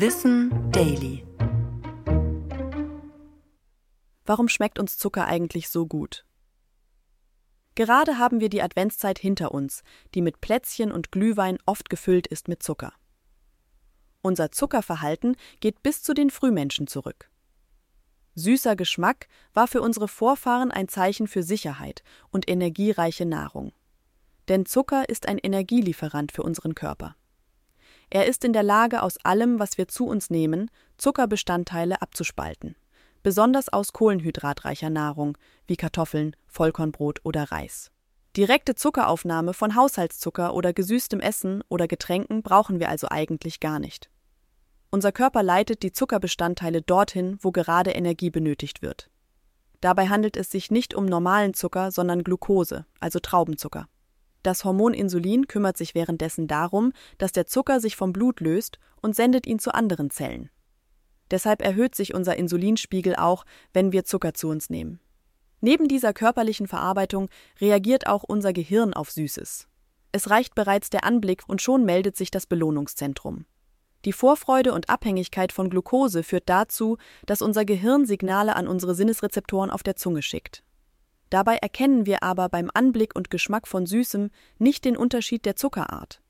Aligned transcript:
Wissen 0.00 0.70
Daily. 0.70 1.26
Warum 4.24 4.48
schmeckt 4.48 4.78
uns 4.78 4.96
Zucker 4.96 5.26
eigentlich 5.26 5.70
so 5.70 5.88
gut? 5.88 6.24
Gerade 7.74 8.16
haben 8.16 8.38
wir 8.38 8.48
die 8.48 8.62
Adventszeit 8.62 9.18
hinter 9.18 9.50
uns, 9.50 9.82
die 10.14 10.22
mit 10.22 10.40
Plätzchen 10.40 10.92
und 10.92 11.10
Glühwein 11.10 11.58
oft 11.66 11.90
gefüllt 11.90 12.28
ist 12.28 12.46
mit 12.46 12.62
Zucker. 12.62 12.92
Unser 14.22 14.52
Zuckerverhalten 14.52 15.34
geht 15.58 15.82
bis 15.82 16.04
zu 16.04 16.14
den 16.14 16.30
Frühmenschen 16.30 16.86
zurück. 16.86 17.28
Süßer 18.36 18.76
Geschmack 18.76 19.26
war 19.52 19.66
für 19.66 19.82
unsere 19.82 20.06
Vorfahren 20.06 20.70
ein 20.70 20.86
Zeichen 20.86 21.26
für 21.26 21.42
Sicherheit 21.42 22.04
und 22.30 22.48
energiereiche 22.48 23.26
Nahrung. 23.26 23.72
Denn 24.46 24.64
Zucker 24.64 25.08
ist 25.08 25.26
ein 25.26 25.38
Energielieferant 25.38 26.30
für 26.30 26.44
unseren 26.44 26.76
Körper. 26.76 27.16
Er 28.10 28.26
ist 28.26 28.44
in 28.44 28.52
der 28.52 28.62
Lage, 28.62 29.02
aus 29.02 29.18
allem, 29.24 29.58
was 29.58 29.78
wir 29.78 29.88
zu 29.88 30.06
uns 30.06 30.30
nehmen, 30.30 30.70
Zuckerbestandteile 30.96 32.00
abzuspalten 32.00 32.76
besonders 33.22 33.68
aus 33.68 33.92
kohlenhydratreicher 33.92 34.90
Nahrung 34.90 35.36
wie 35.66 35.76
Kartoffeln, 35.76 36.34
Vollkornbrot 36.46 37.20
oder 37.24 37.44
Reis. 37.44 37.90
Direkte 38.36 38.74
Zuckeraufnahme 38.74 39.52
von 39.54 39.74
Haushaltszucker 39.74 40.54
oder 40.54 40.72
gesüßtem 40.72 41.20
Essen 41.20 41.62
oder 41.68 41.88
Getränken 41.88 42.42
brauchen 42.42 42.78
wir 42.78 42.88
also 42.88 43.08
eigentlich 43.10 43.60
gar 43.60 43.78
nicht. 43.78 44.10
Unser 44.90 45.12
Körper 45.12 45.42
leitet 45.42 45.82
die 45.82 45.92
Zuckerbestandteile 45.92 46.82
dorthin, 46.82 47.38
wo 47.42 47.50
gerade 47.50 47.90
Energie 47.90 48.30
benötigt 48.30 48.80
wird. 48.80 49.10
Dabei 49.80 50.08
handelt 50.08 50.36
es 50.36 50.50
sich 50.50 50.70
nicht 50.70 50.94
um 50.94 51.04
normalen 51.04 51.54
Zucker, 51.54 51.90
sondern 51.90 52.24
Glucose, 52.24 52.86
also 53.00 53.18
Traubenzucker. 53.18 53.88
Das 54.42 54.64
Hormon 54.64 54.94
Insulin 54.94 55.46
kümmert 55.48 55.76
sich 55.76 55.94
währenddessen 55.94 56.46
darum, 56.46 56.92
dass 57.18 57.32
der 57.32 57.46
Zucker 57.46 57.80
sich 57.80 57.96
vom 57.96 58.12
Blut 58.12 58.40
löst 58.40 58.78
und 59.02 59.16
sendet 59.16 59.46
ihn 59.46 59.58
zu 59.58 59.74
anderen 59.74 60.10
Zellen. 60.10 60.50
Deshalb 61.30 61.62
erhöht 61.62 61.94
sich 61.94 62.14
unser 62.14 62.36
Insulinspiegel 62.36 63.16
auch, 63.16 63.44
wenn 63.72 63.92
wir 63.92 64.04
Zucker 64.04 64.34
zu 64.34 64.48
uns 64.48 64.70
nehmen. 64.70 65.00
Neben 65.60 65.88
dieser 65.88 66.12
körperlichen 66.12 66.68
Verarbeitung 66.68 67.28
reagiert 67.60 68.06
auch 68.06 68.22
unser 68.22 68.52
Gehirn 68.52 68.94
auf 68.94 69.10
Süßes. 69.10 69.66
Es 70.12 70.30
reicht 70.30 70.54
bereits 70.54 70.88
der 70.88 71.04
Anblick 71.04 71.42
und 71.46 71.60
schon 71.60 71.84
meldet 71.84 72.16
sich 72.16 72.30
das 72.30 72.46
Belohnungszentrum. 72.46 73.44
Die 74.04 74.12
Vorfreude 74.12 74.72
und 74.72 74.88
Abhängigkeit 74.88 75.52
von 75.52 75.68
Glucose 75.68 76.22
führt 76.22 76.48
dazu, 76.48 76.96
dass 77.26 77.42
unser 77.42 77.64
Gehirn 77.64 78.06
Signale 78.06 78.54
an 78.54 78.68
unsere 78.68 78.94
Sinnesrezeptoren 78.94 79.70
auf 79.70 79.82
der 79.82 79.96
Zunge 79.96 80.22
schickt. 80.22 80.62
Dabei 81.30 81.56
erkennen 81.56 82.06
wir 82.06 82.22
aber 82.22 82.48
beim 82.48 82.70
Anblick 82.72 83.14
und 83.14 83.30
Geschmack 83.30 83.68
von 83.68 83.86
Süßem 83.86 84.30
nicht 84.58 84.84
den 84.84 84.96
Unterschied 84.96 85.44
der 85.44 85.56
Zuckerart. 85.56 86.20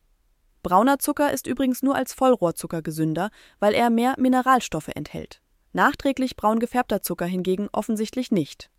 Brauner 0.63 0.99
Zucker 0.99 1.33
ist 1.33 1.47
übrigens 1.47 1.83
nur 1.83 1.95
als 1.95 2.13
Vollrohrzucker 2.13 2.83
gesünder, 2.83 3.31
weil 3.61 3.75
er 3.75 3.91
mehr 3.91 4.15
Mineralstoffe 4.19 4.89
enthält. 4.89 5.41
Nachträglich 5.73 6.37
braun 6.37 6.59
gefärbter 6.59 7.03
Zucker 7.03 7.27
hingegen 7.27 7.69
offensichtlich 7.73 8.31
nicht. 8.33 8.71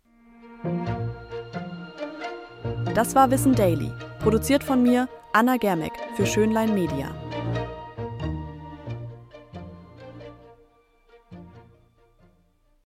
Das 2.94 3.14
war 3.14 3.30
Wissen 3.30 3.54
Daily, 3.54 3.90
produziert 4.18 4.62
von 4.62 4.82
mir, 4.82 5.08
Anna 5.32 5.56
Germeck, 5.56 5.92
für 6.16 6.26
Schönlein 6.26 6.74
Media. 6.74 7.14